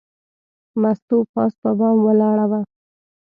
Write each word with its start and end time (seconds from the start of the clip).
مستو 0.81 1.17
پاس 1.33 1.51
په 1.61 1.71
بام 1.79 1.97
ولاړه 2.05 2.45
وه. 2.51 2.59